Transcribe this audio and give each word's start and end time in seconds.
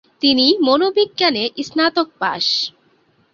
তিনি 0.21 0.45
মনোবিজ্ঞানে 0.61 1.43
স্নাতক 1.67 2.07
পাশ। 2.19 2.45